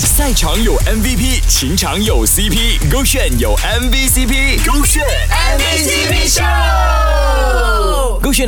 [0.00, 4.43] 赛场有 MVP，情场有 CP，勾选有 MVCp，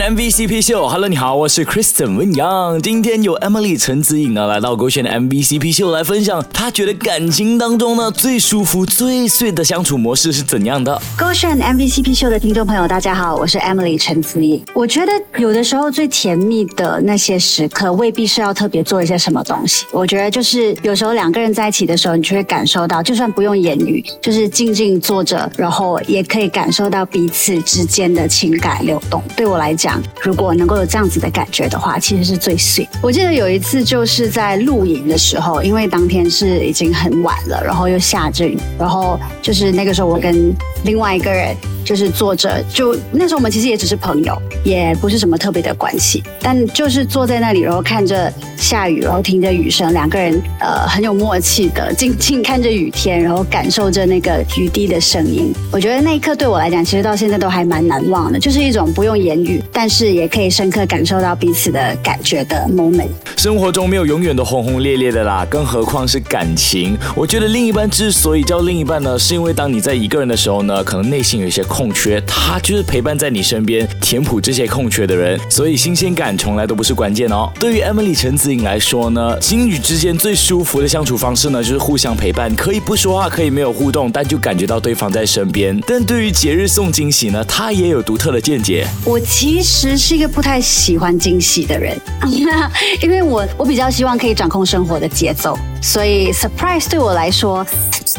[0.00, 2.80] MVCp 秀，Hello，你好，我是 Kristen 温阳。
[2.82, 11.00] 今天有 Emily 陈子颖呢来到勾选的 MVCp 秀来分享，她觉得感情当中呢最舒服、最碎的相处模式是怎样的？
[11.16, 14.64] 勾选 MVCp 秀的听众朋友，大家好，我是 Emily 陈子颖。
[14.72, 19.84] 我觉得有的时候最甜蜜的那些时刻，未必是要特别做一些什么东西。
[19.92, 29.22] 我觉得就是有时候两个人在一起的时候，你就会感受到，就算不用言语，就是静静坐着，然后也可以感受到彼此之间的情感流动。
[29.36, 32.88] 对我来讲，讲如果能够有这样子的感觉的话，其实是最幸。
[33.02, 41.54] 我记得有一次就是在露营的时候，因为当天是已经很晚了，然后又下着雨，然后就是那个时候我跟另外一个人。
[41.84, 55.52] 就是坐着，就那时候我们其实也只是朋友，也不是什么特别的关系，但就是坐在那里，然后看着下雨，然后听着雨声，两个人呃很有默契的静静看着雨天，然后感受着那个雨滴的声音。
[55.70, 63.08] 我觉得那一刻对我来讲，其实到现在都还蛮难忘的，就是一种不用言语，但是也可以深刻感受到彼此的感觉的 moment。
[63.36, 66.96] 生活中没有永远的轰轰烈烈的啦，更何况是感情。
[67.14, 71.62] 我觉得另一半之所以叫另一半呢，是因为当你在一个人的时候呢，可能内心有一些。
[71.74, 75.36] 空缺，他就是陪伴在你身边，填补这些空缺的人。
[75.50, 77.50] 所以新鲜感从来都不是关键哦。
[77.58, 85.76] 对于 Emily 陈子颖来说呢，情侣之间最舒服的相处方式呢，就是互相陪伴，可以不说话，可以没有互动，但就感觉到对方在身边。
[85.84, 88.86] 但对于节日送惊喜呢，他也有独特的见解。
[89.04, 91.98] 我其实是一个不太喜欢惊喜的人，
[93.02, 97.64] 因为我我比较希望可以掌控生活的节奏，所以 surprise 对我来说。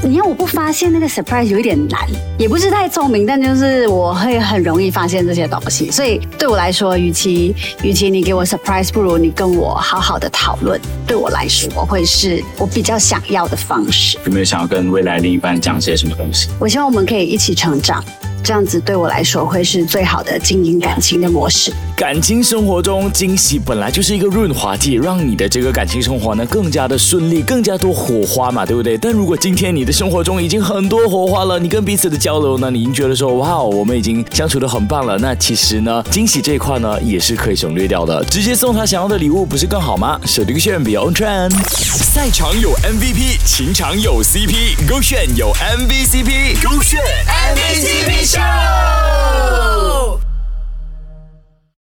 [0.04, 2.02] 你要我不发现那个 surprise 有一点难，
[2.38, 5.90] 也不是太聪明，但就是我会很容易发现这些东西。
[5.90, 10.80] 所以对我来说，与其与其你给我 surprise，不如你跟我好好的讨论。
[11.08, 14.18] 对我来说，会是我比较想要的方式。
[14.26, 16.50] 有没有想要跟未来另一半讲些什么东西？
[16.60, 18.04] 我希望我们可以一起成长。
[18.46, 21.74] 这样子对我来说会是最好的经营感情的模式。
[21.98, 28.96] 感情生活中，惊喜本来就是一个润滑剂，让你的这个感情生活呢更加的顺利，更加多火花嘛，对不对？
[29.00, 40.20] 但如果今天你的生活中已经很多火花了，你跟彼此的交流呢，你已经觉得说哇，我们已经相处的很棒了，那其实呢，惊喜这一块呢也是可以省略掉的，直接送他想要的礼物不是更好吗？
[40.24, 47.55] 手机炫比 on trend，赛场有 MVP，情场有 CP，勾选有 MVCp，勾选 MVP。